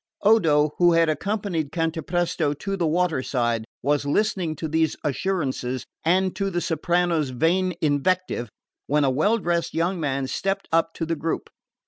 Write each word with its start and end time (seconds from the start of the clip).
Odo, 0.23 0.71
who 0.79 0.93
had 0.93 1.09
accompanied 1.09 1.71
Cantapresto 1.71 2.55
to 2.55 2.75
the 2.75 2.87
water 2.87 3.21
side, 3.21 3.65
was 3.83 4.03
listening 4.03 4.55
to 4.55 4.67
these 4.67 4.95
assurances 5.03 5.85
and 6.03 6.35
to 6.35 6.49
the 6.49 6.59
soprano's 6.59 7.29
vain 7.29 7.75
invectives, 7.83 8.49
when 8.87 9.03
a 9.03 9.11
well 9.11 9.37
dressed 9.37 9.75
young 9.75 9.99
man 9.99 10.25
stepped 10.25 10.67
up 10.71 10.95
to 10.95 11.05
the 11.05 11.15
group. 11.15 11.51